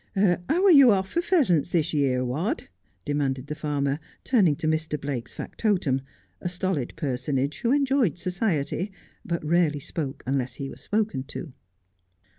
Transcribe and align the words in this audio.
How 0.15 0.39
are 0.65 0.71
you 0.71 0.89
off 0.89 1.11
for 1.11 1.21
pheasants 1.21 1.69
this 1.69 1.93
year, 1.93 2.25
Wadd?' 2.25 2.69
demanded 3.05 3.45
the 3.45 3.53
farmer, 3.53 3.99
turning 4.23 4.55
to 4.55 4.67
Mr. 4.67 4.99
Blake's 4.99 5.31
factotum, 5.35 6.01
a 6.41 6.49
stolid 6.49 6.93
personage 6.95 7.59
who 7.61 7.71
enjoyed 7.71 8.17
society, 8.17 8.91
but 9.23 9.45
rarely 9.45 9.79
spoke 9.79 10.23
unless 10.25 10.53
he 10.55 10.69
was 10.71 10.81
spoken 10.81 11.21
to. 11.25 11.53